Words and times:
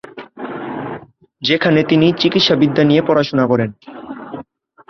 সেখানে 1.41 1.79
তিনি 1.83 2.07
চিকিৎসাবিদ্যা 2.13 2.83
নিয়ে 2.83 3.01
পড়াশোনা 3.07 3.45
করেন। 3.47 3.69